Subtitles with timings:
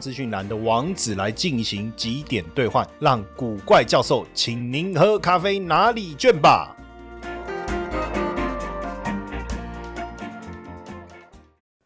[0.00, 6.74] 资讯栏的网址来进行几点兑换，让古怪教授请您喝咖啡拿礼券吧。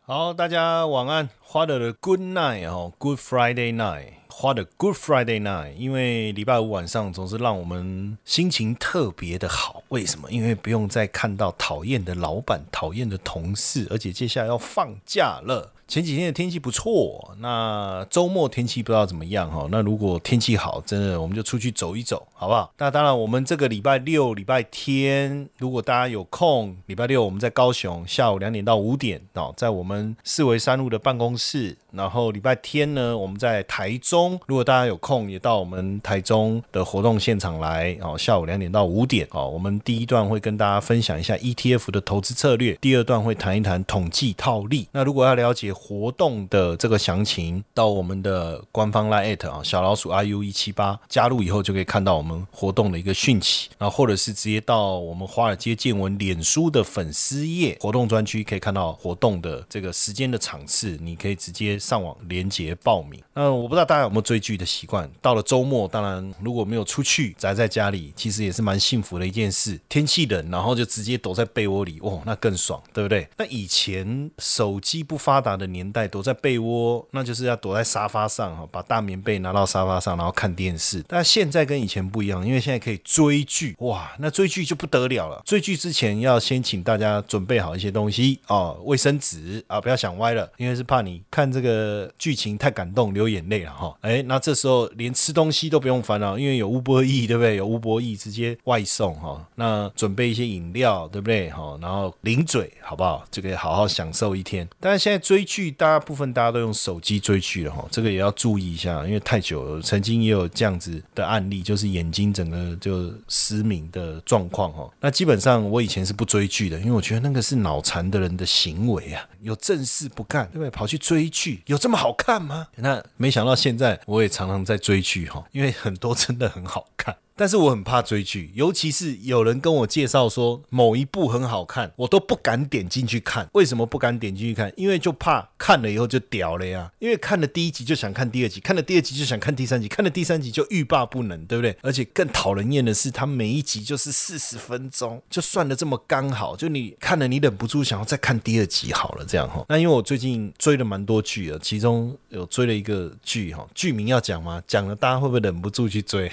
[0.04, 9.82] 好，大家晚安，花的 Good night 哦，Good Friday night，花的 Good Friday night，因为礼拜五晚上总是让我们心情特别的好。
[9.88, 10.30] 为什么？
[10.30, 15.72] 因为不用再看到讨厌的老板、讨厌的同事，而且接下来要放假了。
[15.92, 19.68] 前几天的天气不错，那周末天气不知道怎么样哈。
[19.70, 22.72] 那如果天气好，真的我们就出去走一走，好不好？
[22.78, 31.76] 那当然，我们这个礼拜六、礼拜天，如果大家有空，礼拜六我们在高雄下午两点到五点哦，在我们四维三路的办公室。
[31.90, 38.16] 然后礼拜天呢，我们在台中，如果大家有空，也到我们台中的活动现场来哦。
[38.16, 44.88] 下午两点到五点哦，我们第一段会跟大家分享一下 ETF 的投资策略，第二段会谈一谈统计套利。
[44.92, 63.20] 那如果要了解，活动的这个详情，到我们的官方 line 啊，小老鼠 iu 一七八加入以后，就可以看到我们活动的一个讯息，然后或者是直接到我们华尔街见闻脸书的粉丝页活动专区，可以看到活动的这个时间的场次，你可以直接上网连接报名。
[63.34, 69.80] 那我不知道大家有没有追剧的习惯，到了周末，当然如果没有出去宅在家里，其实也是蛮幸福的一件事。
[69.88, 73.28] 天气冷，然后就直接躲在被窝里，哇，那更爽，对不对？
[73.36, 75.71] 那以前手机不发达的。
[75.72, 81.02] 年代躲在被窝，那就是要躲在沙发上哈，把大棉被拿到沙发上，然后看电视。
[81.08, 85.42] 但现在跟以前不一样，因为现在可以追剧哇，那追剧就不得了了。
[85.44, 93.96] 追剧之前要先请大家准备好一些东西哦，卫生纸啊，不要想歪了，因为是怕你看这个剧情太感动流眼泪了哈。
[94.02, 97.56] 哎，那这时候连吃东西都不用烦恼，因为有乌波义对不对？
[97.56, 99.42] 有乌波义直接外送哈。
[99.54, 101.48] 那准备一些饮料对不对？
[101.50, 103.24] 哈，然后零嘴好不好？
[103.30, 104.68] 就可以好好享受一天。
[104.78, 105.61] 但是现在追剧。
[105.70, 109.82] 大部分大家都用手机追剧了哈，这个也要注意一下，因为太久了。
[109.82, 114.90] 曾经也有这样子的案例，就是眼睛整个就失明的状况哈。
[115.00, 120.70] 那基本上我以前是不追剧的，因为我觉得那个是脑残的人的行为啊，有正事不干，对不对？
[120.70, 122.68] 跑去追剧，有这么好看吗？
[122.76, 127.16] 那没想到现在我也常常在追剧哈，因为很多真的很好看。
[127.36, 133.48] 但是我很怕追剧，尤其是有人跟我介绍说某一部很好看，我都不敢点进去看。
[133.52, 134.72] 为什么不敢点进去看？
[134.76, 136.90] 因为就怕看了以后就屌了呀。
[136.98, 141.76] 因为看了第一集就想看第二集，看了第二集就想看第三集，看了第三集就欲罢不能，对不对？
[141.82, 149.64] 而且更讨人厌的是，它每一集就是四十分钟，就算的这么刚好，就你看了你忍不住想要再看第二集好了，这样哈。
[149.68, 154.62] 那因为我最近追了蛮多剧的，其中有追了一个剧哈，剧名要讲吗？
[154.66, 156.30] 讲了大家会不会忍不住去追？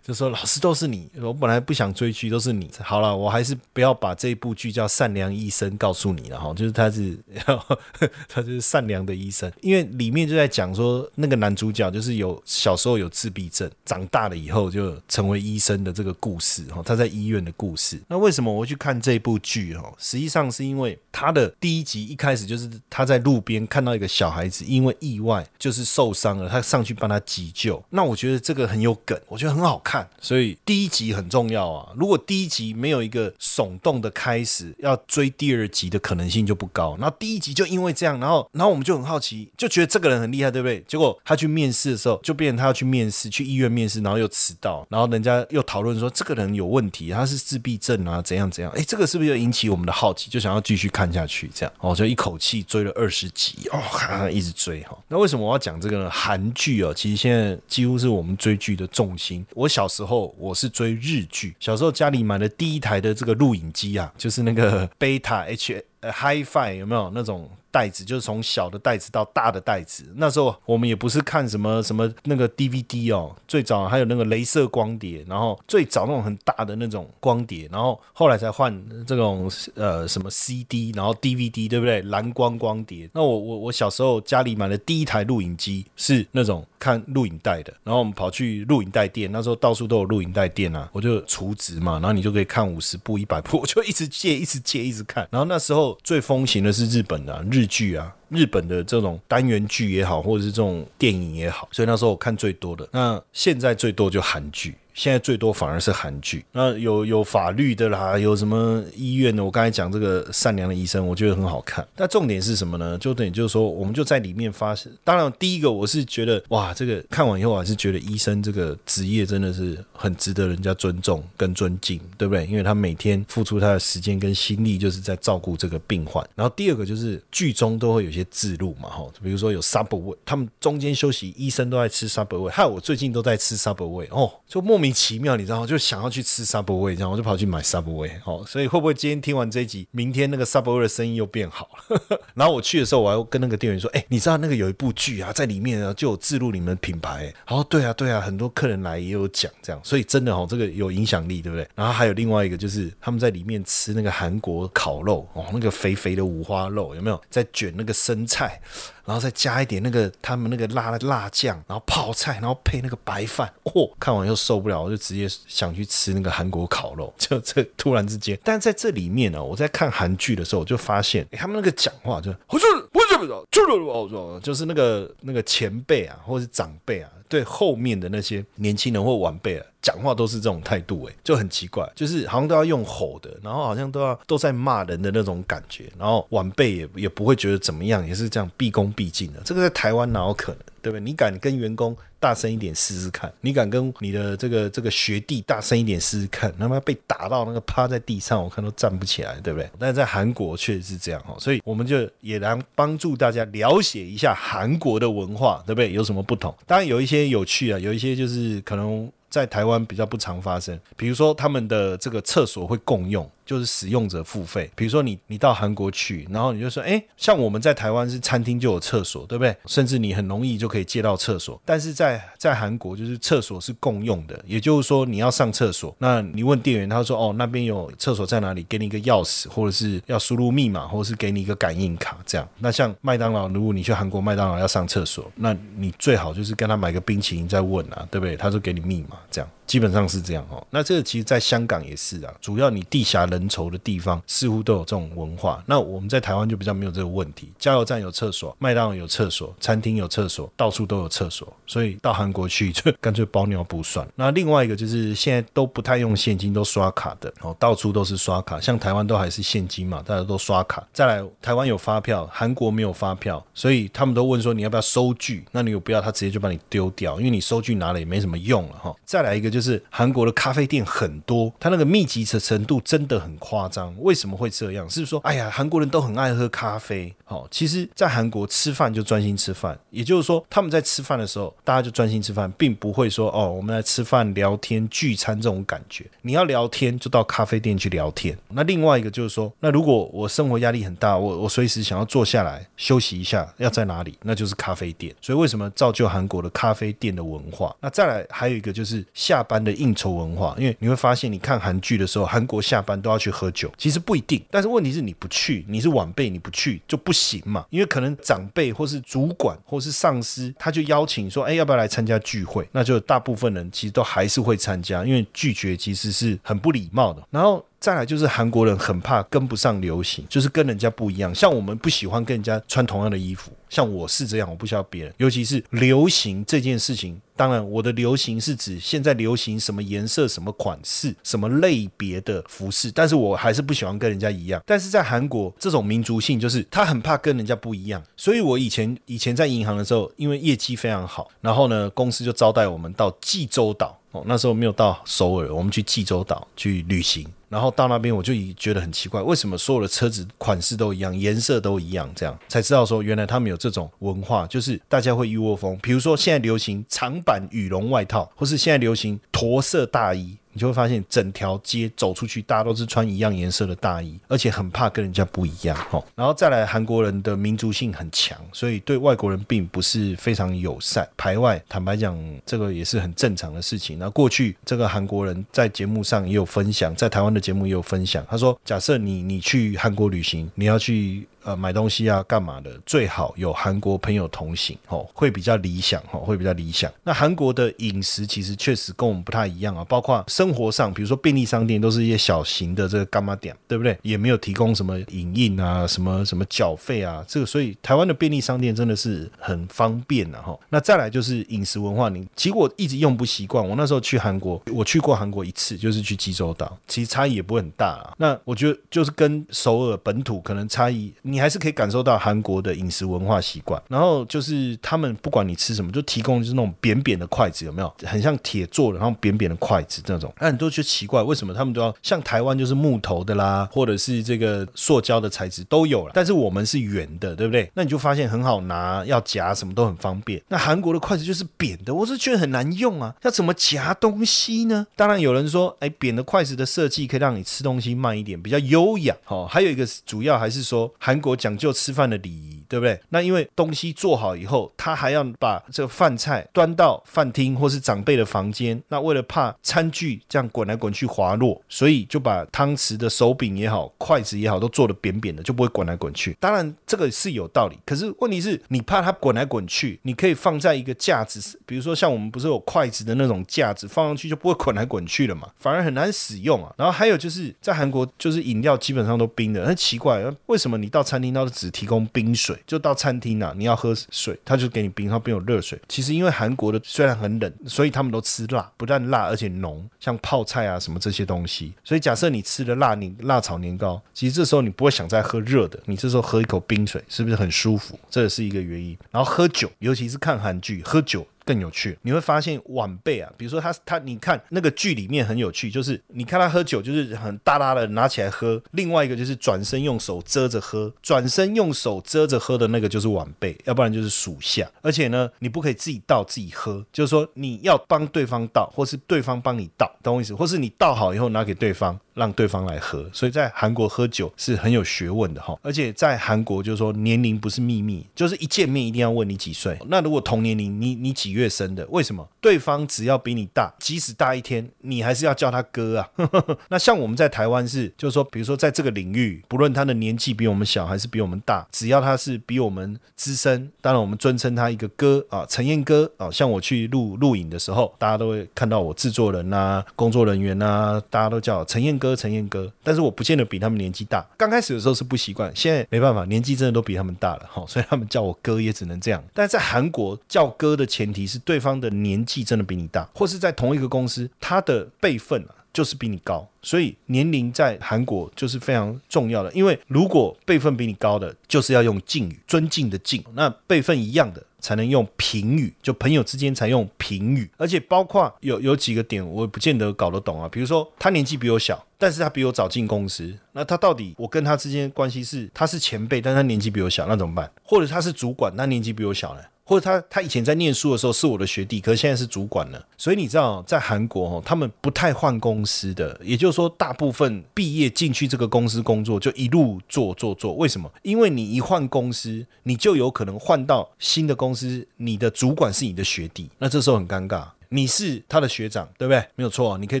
[0.02, 2.70] 就 是说老师都是你，我本来不想追剧，都是你。
[2.82, 7.18] 好了，我还是不要把这部剧叫《善良医生》告诉你了哈，就是他是，
[8.28, 17.98] 他就是善良的医生，因为里面就在讲说那个男主角就是有小时候有自闭症，长大了以后就成为医生的这个故事哈，他在医院的故事。
[18.06, 19.90] 那为什么我会去看这部剧哈？
[19.96, 27.82] 实际上是因为他的第一集一开始就是他在路边看到一个小孩子因为意外就是受伤了，他上去帮他急救。
[27.88, 30.06] 那我觉得这个很有梗，我觉得很好看。
[30.20, 31.92] 所以第一集很重要啊！
[31.96, 36.96] 如果第一集没有一个耸动的开始，要追第二集的可能性就不高。
[37.00, 40.82] 然后第一集就因为这样，然后然后我们就很好奇，就觉得这个人很厉害，对不对？
[40.86, 48.70] 结果他去面试的时候，就变成他要去面试，去医院面试，然后又迟到，然后人家又讨论说这个人有问题，他是自闭症啊，怎样怎样？
[48.76, 51.50] 哎，这个是不是又引起我们的好奇，就想要继续看下去？
[51.54, 54.98] 这样哦，就一口气追了二十集哦，一直追哈。
[55.08, 56.10] 那为什么我要讲这个呢？
[56.10, 59.46] 韩剧哦，其实现在几乎是我们追剧的重心。
[59.54, 67.50] 我小时时候我是追日剧，小时候家里买的第一台的这个录影机啊，就是那个贝塔 H 呃 HiFi 有没有那种？
[67.70, 78.76] 袋子就是从小的袋子到大的袋子，那时候我们也不是看什么什么那个 DVD 哦，最早还有那个镭射光碟，然后最早那种很大的那种光碟，然后后来才换
[79.06, 82.02] 这种呃什么 CD，然后 DVD 对不对？
[82.02, 83.08] 蓝光光碟。
[83.12, 95.28] 那我我我小时候家里买的第一台录影机是那种看录影带的，然后我们跑去录影带店，那时候到处都有录影带店啊，我就储值嘛，然后你就可以看五十部、一百部，我就一直借、一直借、一直看。
[95.30, 97.59] 然后那时候最风行的是日本的日。
[97.60, 98.14] 日剧啊。
[98.28, 102.88] 日本的这种单元剧也好，或者是这种电影也好，所以那时候我看最多的。
[102.92, 104.72] 那现在最多就韩剧。
[105.00, 109.42] 现在最多反而是韩剧，那有有法律的啦，有什么医院的？
[109.42, 111.88] 我刚才讲这个善良的医生，我觉得很好看。
[111.96, 112.98] 那重点是什么呢？
[112.98, 114.92] 就等于就是说，我们就在里面发生。
[115.02, 122.44] 当然，第一个我是觉得，哇，这个看完以后，还是觉得医生这个职业真的是很值得人家尊重跟尊敬，对不对？
[122.44, 126.22] 因为他每天付出他的时间跟心力，就是在照顾这个病患。
[126.34, 134.89] 然后第二个就是剧中都会有些字录嘛，哈，比如说有 Subway，他们中间休息，医生都在吃 Subway，害我最近都在吃 Subway，哦，就莫名。
[134.92, 135.66] 奇妙，你知道吗？
[135.66, 138.10] 就想要去吃 Subway，这样我就跑去买 Subway。
[138.24, 142.00] 哦，所以会不会今天听完这一集，明天那个 Subway 的生意又变好了？
[142.34, 151.68] 然后我去的时候，我还跟那个店员说：“哎，你知道那个有一部剧啊，在里面啊就有自录你们品牌。”然后对啊，对啊，很多客人来也有讲这样，所以真的哦，这个有影响力，对不对？
[151.74, 157.20] 然后还有另外一个就是他们在里面吃那个韩国烤肉哦，那个肥肥的五花肉有没有？
[157.30, 158.60] 在卷那个生菜。
[159.02, 167.12] 然后再加一点那个他们那个辣辣酱，然后泡菜，然后配那个白饭，哦，看完又受不了，我就直接想去吃那个韩国烤肉。
[167.16, 177.10] 就这突然之间，但在这里面呢，我在看韩剧的时候，我就发现他们那个讲话就不是不是不是就是就是那个那个前辈啊，或者是长辈啊。
[177.30, 189.40] 对后面的那些年轻人或晚辈啊，讲话都是这种态度，哎，就很奇怪，就是好像都要用吼的，然后好像都要都在骂人的那种感觉，然后晚辈也也不会觉得怎么样，也是这样毕恭毕敬的。
[189.44, 190.60] 这个在台湾哪有可能？
[190.82, 191.00] 对不对？
[191.00, 193.32] 你敢跟员工大声一点试试看？
[193.40, 196.52] 你敢跟你的这个这个学弟大声一点试试看？
[196.58, 199.68] 他妈被打到那个趴在地上，我看都站不起来，对不对？
[199.78, 205.92] 但是在韩国确实是这样哈，所以我们就也来帮助大家了解一下韩国的文化，对不对？
[205.92, 206.54] 有什么不同？
[206.66, 213.28] 当然有一些有趣啊，有一些就是可能在台湾比较不常发生，比如说他们的这个厕所会共用。
[213.50, 219.52] 就是使用者付费，比如说你你到韩国去，然后你就说，哎，像我们在台湾是餐厅就有厕所，对不对？
[219.66, 228.64] 甚至你很容易就可以借到厕所，但是在在韩国就是厕所是共用的，也就是说你要上厕所，那你问店员，他说，哦，那边有厕所在哪里？
[228.68, 232.48] 给你一个钥匙，或者是要输入密码，或者是给你一个感应卡，这样。
[232.60, 238.36] 那像麦当劳，如果你去韩国麦当劳要上厕所，那你最好就是跟他买个冰淇淋再问啊，对不对？
[238.36, 240.66] 他说给你密码，这样基本上是这样哦。
[240.70, 243.50] 那这个其实在香港也是啊，主要你地狭人。
[243.50, 247.50] 稠的地方似乎都有这种文化，那我们在台湾就比较没有这个问题。
[247.58, 254.06] 加油站有厕所，麦当劳有厕所，餐厅有厕所，到处都有厕所，所以到韩国去 就干脆包尿布算。
[254.14, 258.60] 那另外一个就是现在都不太用现金，都刷卡的哦，到处都是刷卡。
[258.60, 260.86] 像台湾都还是现金嘛，大家都刷卡。
[260.92, 265.44] 再来，台湾有发票，韩国没有发票，所以他们都问说你要不要收据？
[265.50, 268.94] 那你有不要，他直接就把你丢掉，因为你收据拿了也没什么用了哈。
[269.04, 273.30] 再来一个就就是韩国的咖啡店很多，它那个密集的程度真的很。
[273.40, 273.94] 夸张？
[274.00, 274.88] 为什么会这样？
[274.88, 277.12] 是说，哎呀，韩国人都很爱喝咖啡。
[277.24, 286.04] 好，其实，在韩国吃饭就专心吃饭，也就是说，他们在吃饭的时候，大家就专心吃饭，并不会说哦，我们来吃饭聊天聚餐这种感觉。
[286.22, 288.36] 你要聊天，就到咖啡店去聊天。
[288.48, 294.18] 那另外一个就是说，那如果我生活压力很大，我我随时想要坐下来休息一下，要在哪里？
[294.22, 295.14] 那就是咖啡店。
[295.20, 297.74] 所以为什么造就韩国的咖啡店的文化？
[297.80, 303.28] 那再来还有一个就是下班的应酬文化，因为你会发现，你看韩剧的时候，韩国下班都要去。
[303.40, 307.64] 喝酒其实不一定，但是问题是你不去，你是晚辈，你不去就不行嘛。
[307.70, 312.68] 因为可能长辈或是主管或是上司，他就邀请说，哎，要不要来参加聚会？
[312.72, 317.22] 那就大部分人其实都还是会参加，因为拒绝其实是很不礼貌的。
[317.30, 317.64] 然后。
[317.80, 321.34] 再来就是韩国人很怕跟不上流行，就是跟人家不一样。
[321.34, 325.14] 像我们不喜欢跟人家穿同样的衣服，像我是这样，我不需要别人。
[325.16, 334.62] 尤其是流行这件事情，当然我的流行是指现在流行什么颜色、什么款式、什么类别的服饰，但是我还是不喜欢跟人家一样。
[334.66, 338.02] 但是在韩国这种民族性，就是他很怕跟人家不一样。
[338.14, 343.96] 所以我以前以前在银行的时候，因为业绩非常好，然后呢，公司就招待我们到济州岛。
[344.12, 347.26] 哦，那时候没有到首尔，我们去济州岛去旅行。
[347.48, 352.08] 然后到那边，我就已觉得很奇怪，为什么所有的车子款式都一样，颜色都一样？
[352.14, 355.76] 这样才知道说，原来他们有这种文化，就是大家会一窝蜂。
[355.82, 360.36] 比如说现在流行长版羽绒外套，或是现在流行驼色大衣。
[360.52, 365.76] 你就会发现，整条街走出去，大家都是穿一样颜色的大衣，而且很怕跟人家不一样。
[365.90, 371.62] 哦，然后再来，韩国人的民族性很强，所以对外国人并不是非常友善，排外。
[371.68, 373.98] 坦白讲，这个也是很正常的事情。
[373.98, 378.26] 那过去这个韩国人在节目上也有分享，在台湾的节目也有分享。
[378.28, 386.92] 他说，假设你你去韩国旅行，你要去呃买东西啊干嘛的，最好有韩国朋友同行哦，会比较理想哦，会比较理想。
[387.02, 393.96] 那韩国的饮食其实确实跟我们不太一样啊，包括生活上，比如说便利商店都是一些小型的这个干妈店，对不对？
[394.02, 400.58] 也没有提供什么影印啊，什么什么缴费啊，这个所以台湾的便利商店真的是很方便的哈。
[400.68, 403.66] 那再来就是饮食文化，你其实我一直用不习惯。
[403.66, 408.14] 我那时候去韩国，我去过韩国一次，就是去济州岛，其实差异也不会很大啊。
[408.18, 413.80] 那我觉得就是跟首尔本土可能差异，你还是可以感受到韩国的饮食文化习惯。
[413.88, 417.92] 然后就是他们不管你吃什么，就提供就是那种扁扁的筷子，有没有？
[418.04, 420.32] 很像铁做的，然后扁扁的筷子这种。
[420.40, 427.70] 那很多就奇怪，为什么他们都要像台湾就是木头的啦，或者是这个塑胶的材质都有了，但是我们是圆的，对不对？
[427.74, 430.40] 那你就发现很好拿，要夹什么都很方便。
[430.48, 434.86] 那韩国的筷子就是扁的，我是觉得很难用啊，要怎么夹东西呢？
[434.96, 439.14] 当然有人说，哎，扁的筷子的设计可以让你吃东西慢一点，比较优雅。
[439.24, 443.00] 好，还有一个主要还是说韩国讲究吃饭的礼仪，对不对？
[443.10, 448.80] 那因为东西做好以后，他还要把这个饭菜端到饭厅或是长辈的房间。
[448.88, 456.36] 那为了怕餐具这样滚来滚去滑落，所以就把汤匙的手柄也好，筷子也好，都做的扁扁的，就不会滚来滚去。
[456.40, 466.72] 当然这个是有道理，可是问题是你怕它滚来滚去，你可以放在一个架子，比如说像我们不是有筷子的那种架子，放上去就不会滚来滚去了嘛，反而很难使用啊。
[466.76, 472.56] 然后还有就是在韩国，就是饮料基本上都冰的，很奇怪，为什么你到 餐厅都只提供冰水？
[472.64, 475.76] 就到餐厅啊，你要喝水，他就给你冰，他没有热水。
[475.88, 481.72] 其实因为韩国的虽然很冷，所以他们都吃辣，不但辣而且浓，像泡菜啊什么这些东西。
[481.82, 487.98] 所以假设你吃了辣你辣炒年糕，其实这时候你不会想再喝热的，你这时候喝一口冰水，是不是很舒服？
[488.08, 488.96] 这也是一个原因。
[489.10, 491.26] 然后喝酒，尤其是看韩剧，喝酒。
[491.50, 504.70] 更有趣，你会发现晚辈啊，比如说他他，你看那个剧里面很有趣，就是你看他喝酒，就是很大大的拿起来喝；另外一个就是转身用手遮着喝，转身用手遮着喝的那个就是晚辈，要不然就是属下。
[504.80, 510.32] 而且呢，你不可以自己倒自己喝，就是说你要帮对方倒，或是对方帮你倒，懂我意思？
[510.32, 511.98] 或是你倒好以后拿给对方。
[512.20, 515.58] 让对方来喝，所以在韩国喝酒是很有学问的哈。
[515.62, 519.78] 而且在韩国就是说年龄不是秘密，就是一见面一定要问你几岁。
[519.88, 521.86] 那如果同年龄，你你几月生的？
[521.88, 522.28] 为什么？
[522.42, 526.10] 对方只要比你大，即使大一天，你还是要叫他哥啊。
[526.68, 536.30] 那像我们在台湾是，就是说，比如说在这个领域，不论他的年纪比我们小还是比我们大，只要他是比我们资深，当然我们尊称他一个哥啊，陈彦哥啊。
[536.30, 542.09] 像我去录录影的时候，大家都会看到我制作人呐、工作人员呐，大家都叫陈彦哥。
[542.14, 544.26] 陈彦哥，但是我不见得比他们年纪大。
[544.36, 549.22] 刚开始的时候是不习惯，现在没办法，年纪真的都比他们大了 哈，所以他们叫我哥也只能这样。
[549.34, 559.52] 但是在韩国叫哥的前提是对方的年纪真的比你大，或是在同一个公司，他的辈分啊就是比你高，所以年龄在韩国就是非常重要的。
[559.52, 564.42] 因为如果辈分比你高的，就是要用敬语，尊敬的敬；那辈分一样的。
[564.62, 570.46] 才能用平语，就朋友之间才用平语，而且包括有有几个点，我不见得搞得懂啊。
[570.52, 577.48] 比如说他年纪比我小，但是他比我早进公司，那他到底我跟他之间关系是他是前辈，但他年纪比我小，那怎么办？
[577.62, 579.40] 或者他是主管，他年纪比我小呢？
[579.62, 582.86] 或者他他以前在念书的时候是我的学弟，可是现在是主管了。
[582.98, 590.54] 所以你知道，在韩国哦，他们不太换公司的，也就是说，大部分毕业进去这个公司工作就一路做做做。
[590.54, 590.90] 为什么？
[591.02, 597.44] 因为你一换公司，你就有可能换到新的公司，你的主管是你的学弟，那这时候很尴尬。
[597.70, 599.24] 你是他的学长，对不对？
[599.34, 600.00] 没有错，你可以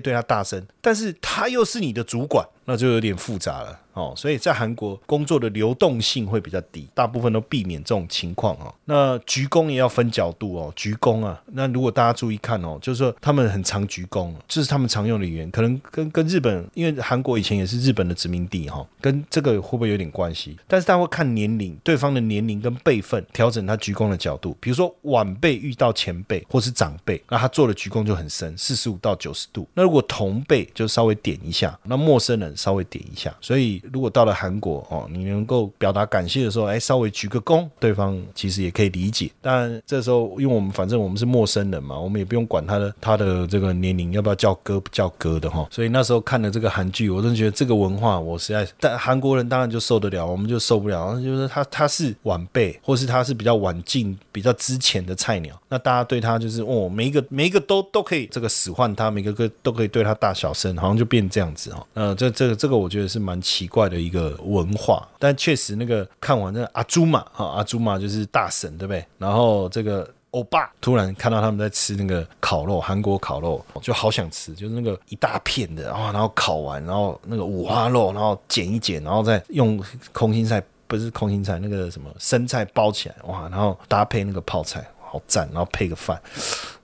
[0.00, 3.76] 对他大声，但是他又是你的主管，那就有点复杂了。
[3.92, 8.72] 哦，所以在韩国工作的流动性会比较低，大部分都避免这种情况哦。
[8.84, 11.42] 那鞠躬也要分角度哦，鞠躬啊。
[11.46, 20.56] 那如果大家注意看哦，就是说他们很常鞠躬，这是他们常用的语言，可能跟跟日本，因为韩国以前也是日本的殖民地哈，跟这个会不会有点关系？
[20.68, 24.56] 但是他会看年龄，对方的年龄跟辈分，调整他鞠躬的角度。
[24.60, 29.68] 比如说晚辈遇到前辈或是长辈，那他做的鞠躬就很深，四十五到九十度。
[29.74, 33.34] 那如果同辈就稍微点一下，那陌生人稍微点一下。
[33.40, 39.30] 所以如果到了韩国哦，你能够表达感谢的时候，哎，稍微鞠个躬，对方其实也可以理解。
[39.40, 45.66] 当然，这时候因为我们反正我们是陌生人嘛，我们也不用管他的他的这个年龄要不要叫哥不叫哥的哈。
[45.70, 51.14] 所以那时候看了这个韩剧，我真觉得这个文化我实在，但韩国人当然就受得了，我们就受不了。
[51.20, 61.86] 就是他他是晚辈，或是他是比较晚进、比较之前的菜鸟，那大家对他就是哦，每一个每一个都都可以这个使唤他，每个个都可以对他大小声，好像就变这样子哈。
[61.94, 64.30] 呃，这这个这个我觉得是蛮奇怪的一个。
[64.42, 69.04] 文化，但确实那个看完那阿朱玛哈，阿朱玛就是大神，对不对？
[69.18, 79.82] 然后这个欧巴突然看到他们在吃那个烤肉，韩国烤肉，就好想吃，就是那个一大片的啊，然后烤完，然后那个五花肉，然后剪一剪，然后再用
[80.12, 86.20] 空心菜不是空心菜，那个什么生菜包起来，哇，然后搭配那个泡菜，好赞，然后配个饭，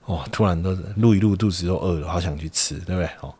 [0.05, 3.09] 哇，突然都录一录，肚子都饿了，好想去吃，对不对？
[3.21, 3.33] 哦。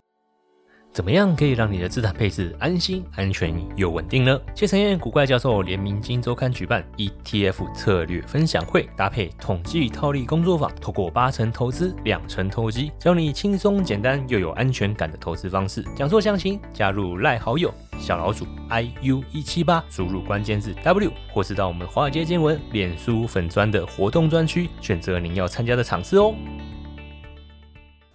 [0.98, 4.36] 怎么样可以让你的资产配置安心、安全又稳定呢？
[4.56, 15.86] 谢承彦古怪教授联名金周刊举办 ETF 策略分享会，搭配统计套利工作坊，透过八成投资、两成投机，教你轻松简单又有安全感的投资方式。
[15.96, 26.34] 讲座详情加入赖好友小老鼠 iu 一七八，输入关键字 W，或是到我们华尔街见闻脸书粉砖的活动专区，选择您要参加的场次哦。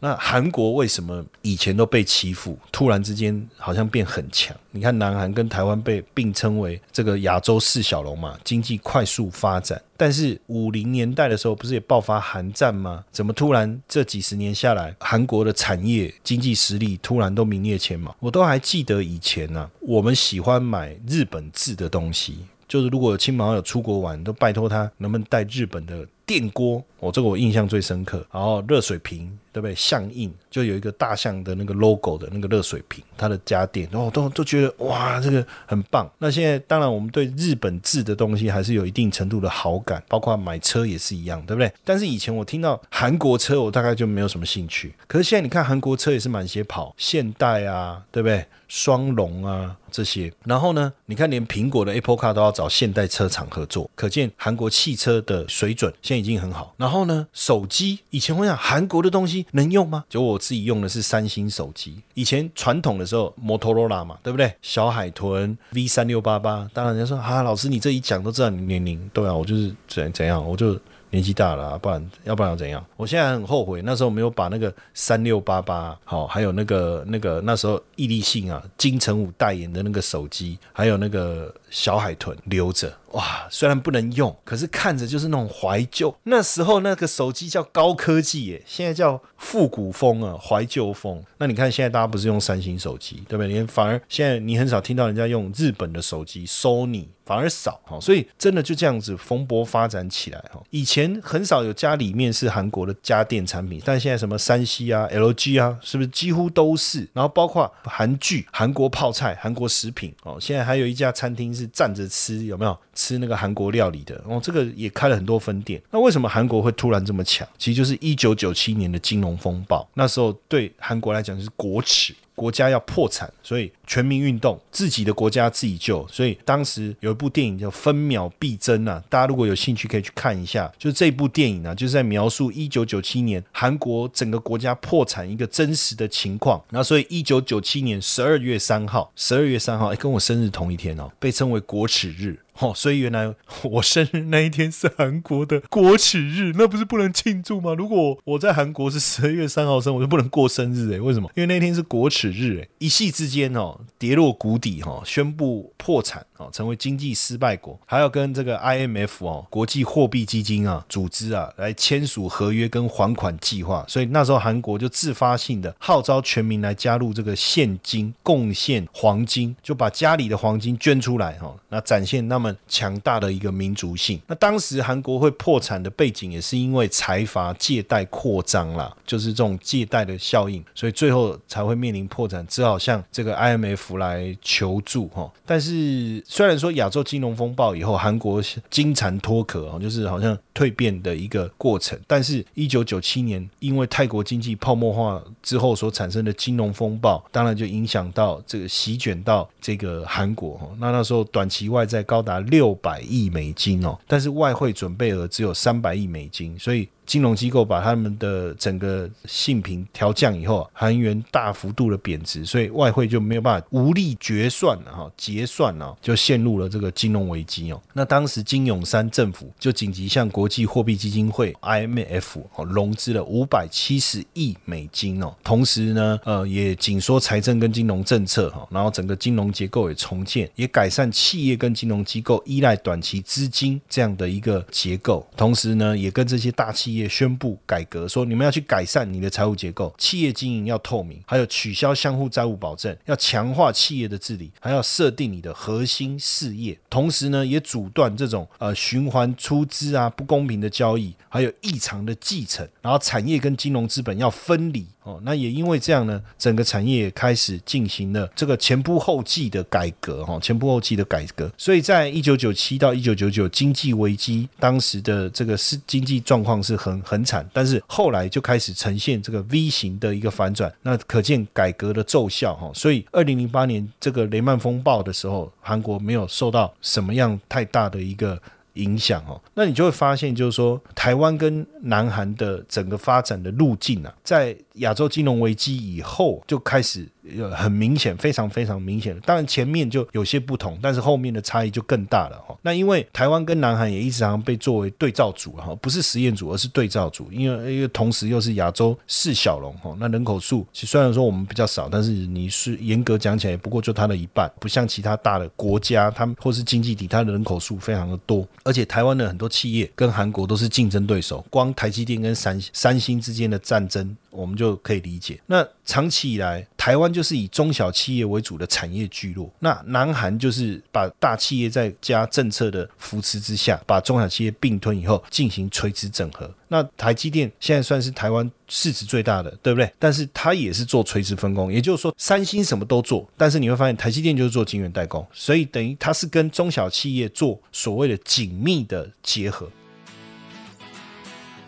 [0.05, 4.53] 那韩国为什么以前都被欺负，突然之间好像变很强？
[4.73, 9.81] 你看南韩跟台湾被并称为这个亚洲四小龙嘛，经济快速发展。
[9.97, 13.05] 但是五零年代的时候，不是也爆发韩战吗？
[13.13, 18.13] 怎么突然这几十年下来，韩国的产业经济实力突然都名列前茅？
[18.19, 28.27] 我都还记得以前呢，我们喜欢买日本制的东西，就是如果亲朋好友出国玩，都拜托他能不能带日本的电锅，我这个我印象最深刻。
[28.33, 29.39] 然后热水瓶。
[29.55, 29.75] 对不对？
[29.75, 36.11] 象印就有一个大象的那个 logo 的那个热水瓶，它的家电，哦都都觉得哇，这个很棒。
[36.17, 41.71] 那现在当然我们对日本制的东西还是有一定程度的好感，包括买车也是一样，对不对？
[41.85, 44.95] 但是以前我听到韩国车，我大概就没有什么兴趣。
[45.07, 48.47] 可是现在你看韩国车也是满街跑，现代啊，对不对？
[48.69, 56.75] 双龙啊这些，然后呢，你看连苹果的 Apple Car 都要找现代车厂合作，可见韩国汽车的水准现在已经很好。
[56.77, 59.47] 然后呢，手机以前我想韩国的东西。
[59.53, 60.05] 能用吗？
[60.09, 62.01] 就我自己用的是三星手机。
[62.15, 64.53] 以前传统的时候，摩托罗拉嘛，对不对？
[64.63, 66.69] 小海豚 V 三六八八。
[66.73, 69.11] 当然人家说啊，老师你这一讲都知道你年龄。
[69.13, 70.79] 对啊，我就是怎怎样，我就
[71.11, 72.85] 年纪大了，不然要不然要怎样？
[72.97, 82.99] 我现在很后悔，那时候没有把那个三六八八好，还有那个那个那时候毅力信啊，金城武代言的那个手机，还有那个小海豚留着。
[83.13, 86.15] 哇，虽然不能用，可是看着就是那种怀旧。
[86.23, 91.23] 那时候那个手机叫高科技耶，现在叫复古风啊，怀旧风。
[91.37, 93.53] 那你看现在大家不是用三星手机，对不对？
[93.53, 98.01] 你反而现在你很少听到人家用日本的手机，Sony 反而少哈。
[98.01, 100.63] 所以真的就这样子蓬勃发展起来哈。
[100.71, 107.07] 以前很少有家里面是韩国的家电产品，但现在什么三西啊、LG 啊，是不是几乎都是？
[107.13, 110.39] 然后包括韩剧、韩国泡菜、韩国食品哦。
[110.41, 112.77] 现在还有一家餐厅是站着吃，有没有？
[112.95, 115.81] 吃那个韩国料理的哦，这个也开了很多分店。
[115.91, 117.47] 那为什么韩国会突然这么强？
[117.59, 122.15] 其实就是一九九七年的金融风暴，那时候对韩国来讲就是国耻。
[122.35, 126.07] 国家要破产，所以全民运动，自己的国家自己救。
[126.09, 130.71] 所以当时有一部电影叫《分秒必争》啊，大家如果有兴趣可以去看一下。
[130.79, 136.63] 就这部电影呢，就是在描述一九九七年韩国整个国家破产一个真实的情况。
[136.71, 142.39] 那所以一九九七年十二月三号，十二月三号，哎，跟我生日同一天哦，被称为国耻日。
[142.59, 147.73] 哦，所以原来我生日那一天是韩国的国耻日，那不是不能庆祝吗？
[147.75, 151.31] 如果我在韩国是十二月三号生，我就不能过生日诶，为什么？
[151.35, 172.42] 因为那天是国耻日诶，一夕之间哦跌落谷底哈，宣布破产哦，成为经济失败国，还要跟这个 IMF 哦国际货币基金啊组织啊来签署合约跟还款计划，所以那时候韩国就自发性的号召全民来加入这个现金贡献黄金，就把家里的黄金捐出来哈，那展现那。
[172.43, 174.21] 们强大的一个民族性。
[174.27, 185.31] 那当时韩国会破产的背景，也是因为财阀借贷扩张啦，就是这种借贷的效应，所以最后才会面临破产，只好向这个 IMF 来求助哈。
[185.47, 200.69] 但是虽然说亚洲金融风暴以后，韩国金蝉脱壳啊，就是好像蜕变的一个过程，但是一九九七年因为泰国经济泡沫化之后所产生的金融风暴，当然就影响到这个席卷到这个韩国哈。
[200.81, 202.32] 那那时候短期外债高达。
[202.41, 206.89] 六百亿美金哦，但是外汇准备额只有三百亿美金，所以。
[207.05, 217.81] 金融机构把他们的整个性平调降以后，韩元大幅度的贬值，所以外汇就没有办法无力决算了哈，结算了，就陷入了这个金融危机哦。
[217.93, 255.21] 那当时金永山政府就紧急向国际货币基金会 IMF 哦融资了五百七十亿美金哦，同时呢，呃，也紧缩财政跟金融政策哈，然后整个金融结构也重建，也改善企业跟金融机构依赖短期资金这样的一个结构，同时呢，也跟这些大企也宣布改革，说你们要去改善你的财务结构，企业经营要透明，还有取消相互债务保证，要强化企业的治理，还要设定你的核心事业，同时呢，也阻断这种呃循环出资啊不公平的交易，还有异常的继承，然后产业跟金融资本要分离，哦。
[255.25, 261.51] 那也因为这样呢，整个产业也开始进行了这个前仆后继的改革哈，前仆后继的改革。
[261.57, 272.71] 所以在一九九七到一九九九经济危机当时的这个是经济状况是很很惨，但是后来就开始呈现这个 V 型的一个反转，那可见改革的奏效哈。
[272.75, 278.41] 所以二零零八年这个雷曼风暴的时候，韩国没有受到什么样太大的一个。
[278.77, 287.09] 影响哦，那你就会发现，就是说，台湾跟南韩的整个发展的路径啊，在亚洲金融危机以后就开始。
[287.37, 289.17] 有很明显，非常非常明显。
[289.21, 292.59] 当然前面就有些不同，但是后面的差异就更大了哈。
[292.63, 297.31] 那因为台湾跟南韩也一直常被作为对照组哈，不是实验组，而是对照组。
[297.31, 308.45] 因为因为同时又是亚洲四小龙哈，那人口数其实虽然说我们比较少，但是你是严格讲起来，不过就它的一半，不像其他大的国家，他们或是经济体，它的人口数非常的多。
[308.65, 314.17] 而且台湾的很多企业跟韩国都是竞争对手，光台积电跟三三星之间的战争。
[314.33, 319.53] 我们就可以理解，那长期以来，台湾就是以中小企业为主的产业聚落。
[319.61, 326.51] 那南韩就是把大企业在加政策的扶持之下，把中小企业并吞以后进行垂直整合。
[326.69, 329.93] 那台积电现在算是台湾市值最大的，对不对？
[329.99, 339.69] 但是它也是做垂直分工，也就是说，三星什么都做，但是你会发现台积电就是做晶圆代工，所以等于它是跟中小企业做所谓的紧密的结合。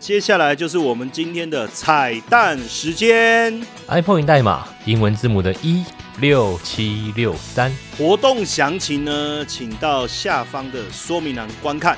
[0.05, 5.83] 接下来就是我们今天的彩蛋时间，iPhone 代码英文字母的一
[6.19, 11.97] 六七六三，活动详情呢，请到下方的说明栏观看。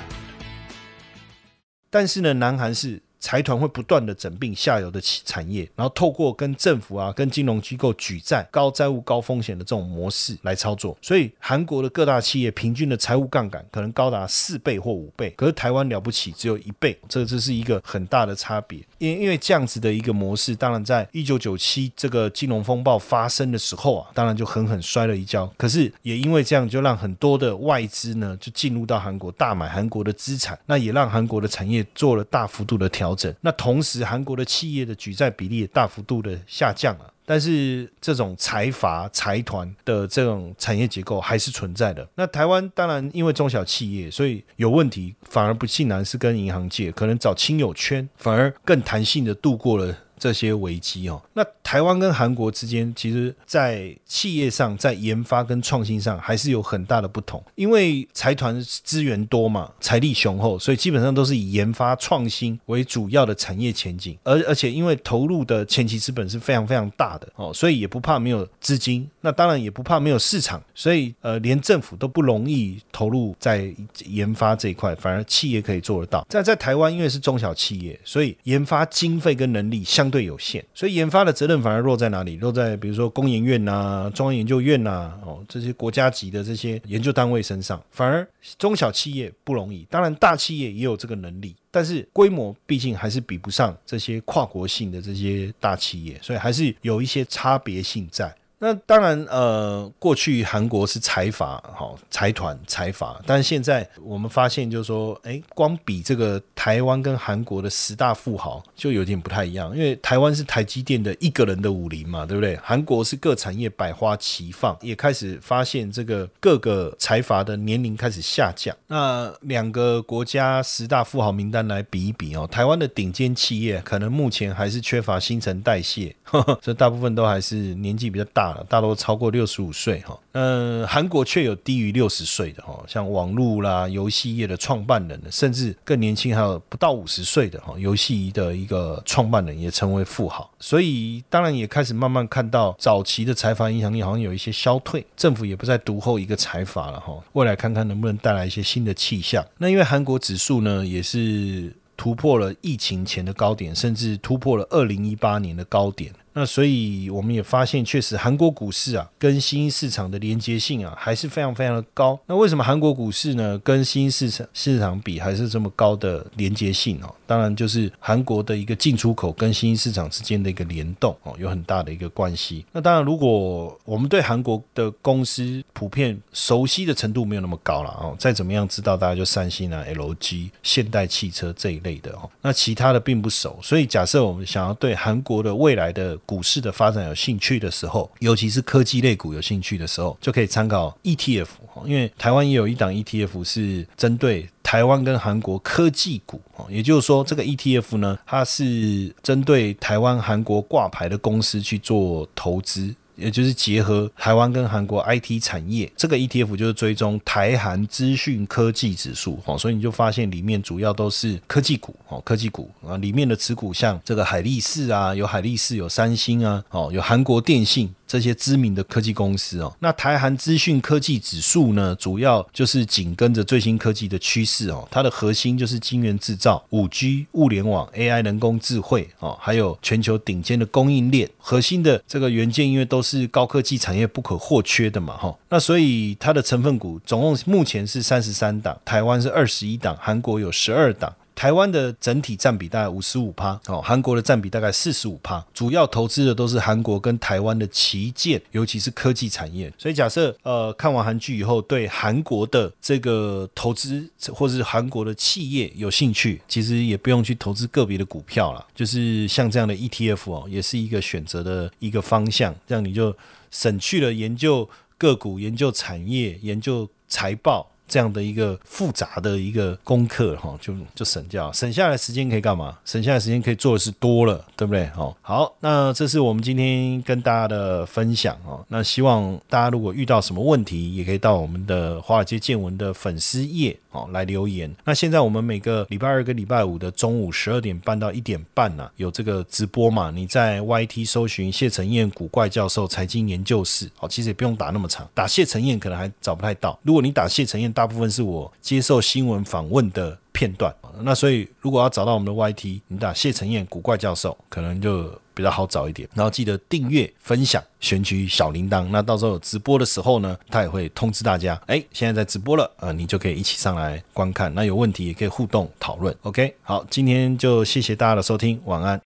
[1.89, 3.01] 但是呢，南韩是。
[3.27, 10.97] 财团会不断的整并下游的企产业，然后透过跟政府啊、跟金融机构举债、高债务、高风险的这种模式来操作。
[11.01, 18.79] 所以韩国的各大企业平均的财务杠杆可能高达四倍或五倍，可是台湾了不起只有一倍，这这是一个很大的差别。
[18.97, 25.45] 因因为这样子的一个模式，当然在一九九七这个金融风暴发生的时候啊，当然就狠狠摔了一跤。
[25.57, 33.16] 可是也因为这样，就让很多的外资呢就进入到韩国大买韩国的资产，那也让韩国的产业做了大幅度的调。
[33.41, 42.07] 那同时韩国的企业的举债比例也大幅度的下降了，但是这种财阀财团的这种产业结构还是存在的。
[42.15, 49.97] 那台湾当然因为中小企业，所以有问题反而不竟然是跟银行借，可能找亲友圈，反而更弹性的度过了。
[50.17, 57.43] 这些危机哦，那台湾跟韩国之间，其实在企业上、在研发跟创新上，还是有很大的不同。
[57.55, 64.17] 因为财团资源多嘛，财力雄厚，所以基本上都是以研发创新为主要的产业前景。
[64.23, 69.07] 而而且因为投入的前期资本是非常非常大的哦，所以也不怕没有资金。
[69.21, 73.71] 那当然也不怕没有市场，所以呃，连政府都不容易投入在
[74.05, 76.25] 研发这一块，反而企业可以做得到。
[76.27, 80.06] 在在台湾，因为是中小企业，所以研发经费跟能力相。
[80.07, 82.37] 相对有限，所以研发的责任反而落在哪里？
[82.37, 87.83] 落在比如说工研院呐、中央研究院呐，哦，这些国家级的这些研究单位身上。
[87.91, 88.25] 反而
[88.57, 98.33] 中小企业不容易，当然大企业也有这个能力，但是规模毕竟还是比不上这些跨国性的这些大企业，所以还是有一些差别性在。
[98.59, 112.57] 那当然，呃，过去韩国是财阀，哈，财团财阀，但是现在我们发现，就是说，哎，光比这个台湾跟韩国的十大富豪就有点不太一样，因为台湾是台积电的一个人的武林嘛，对不对？
[112.63, 118.75] 韩国是各产业百花齐放，也开始发现这个各个财阀的年龄开始下降。
[118.87, 128.46] 那两个国家十大富豪名单来比一比哦，台湾的顶尖企业可能目前还是缺乏新陈代谢，所以大部分都还是年纪比较大。
[128.69, 149.45] 大多超过六十五岁哈，嗯，韩国却有低于六十岁的哈，像网络啦、游戏业的创办人，甚至更年轻，还有不到五十岁的哈，游戏的一个创办人也成为富豪，所以当然也开始慢慢看到早期的财阀影响力好像有一些消退，政府也不再独后一个财阀了哈，未来看看能不能带来一些新的气象。
[149.57, 156.13] 那因为韩国指数呢，也是突破了疫情前的高点，甚至突破了二零一八年的高点。
[156.37, 162.19] 那所以我们也发现，确实韩国股市啊，跟新兴市场的连接性啊，还是非常非常的高。
[162.27, 167.11] 那为什么韩国股市呢，跟新兴市场市场比还是这么高的连接性哦？
[167.25, 172.63] 当然就是韩国的一个进出口跟新兴市场之间的一个联动哦，有很大的一个关系。
[172.71, 183.57] 那当然，如果我们对韩国的公司普遍熟悉的程度没有那么高了哦，再怎么样知道，大家就三星啊、LG、现代汽车这一类的哦，那其他的并不熟。
[183.63, 191.47] 所以假设我们想要对韩国的未来的股市的发展有兴趣的时候，尤其是科技类股有兴趣的时候，就可以参考 ETF。
[191.85, 202.93] 因为台湾也有一档 ETF 是针对台湾跟韩国科技股，也就是说，这个 ETF 呢，它是针对台湾、韩国挂牌的公司去做投资。
[203.17, 217.93] 也就是结合台湾跟韩国 IT 产业，这个 ETF 就是追踪台韩资讯科技指数，哦，所以你就发现里面主要都是科技股，哦，科技股啊，里面的持股像这个海力士啊，有海力士，有三星啊，哦，有韩国电信。
[218.07, 241.13] 这些知名的科技公司哦，那台韩资讯科技指数呢，主要就是紧跟着最新科技的趋势哦，它的核心就是晶圆制造、五 G、物联网、AI、人工智慧哦，还有全球顶尖的供应链，核心的这个元件，因为都是高科技产业不可或缺的嘛哈，那所以它的成分股总共目前是三十三档，台湾是二十一档，韩国有十二档。
[241.37, 249.71] 台湾的整体占比大概五十五趴，哦，韩国的占比大概四十五趴，主要投资的都是韩国跟台湾的旗舰，尤其是科技产业。
[249.77, 263.15] 所以假设呃看完韩剧以后，对韩国的这个投资或是韩国的企业有兴趣，其实也不用去投资个别的股票了，就是像这样的 ETF 哦，也是一个选择的一个方向，这样你就
[263.51, 267.69] 省去了研究个股、研究产业、研究财报。
[267.87, 272.77] 这样的一个复杂的一个功课哈，就就省掉，省下来时间可以干嘛？
[272.85, 274.89] 省下来时间可以做的是多了，对不对？
[274.97, 278.63] 哦，好，那这是我们今天跟大家的分享哦。
[278.67, 284.73] 那希望大家如果遇到什么问题，也可以到我们的华尔街见闻的粉丝页哦来留言。
[284.83, 290.11] 那现在我们每个礼拜二跟礼拜五的中午十二点半到一点半呢，有这个直播嘛？
[290.11, 296.79] 你在 YT 搜寻谢承彦古怪教授财经研究室，哦，其实也不用打那么长，打谢承彦可能还找不太到。
[296.83, 297.67] 如果你打谢承彦。
[297.77, 300.71] 大部分是我接受新闻访问的片段，
[301.01, 306.07] 那所以如果要找到我们的 YT，你打谢承彦古怪教授，可能就比较好找一点。
[306.13, 311.59] 然后记得订阅、分享、选取小铃铛，那到时候有直播的时候呢，他也会通知大家。
[311.65, 314.53] 哎，现在在直播了，呃，你就可以一起上来观看。
[314.53, 316.15] 那有问题也可以互动讨论。
[316.21, 319.01] OK，好，今天就谢谢大家的收听，晚安。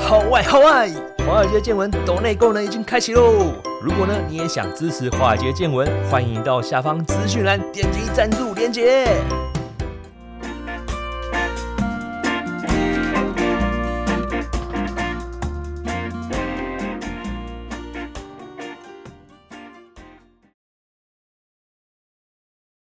[0.00, 3.52] 好外好外，华尔街见闻抖内功能已经开启喽！
[3.82, 9.06] 如果呢你也想支持华尔街见闻，欢迎到下方资讯栏点击赞助连接。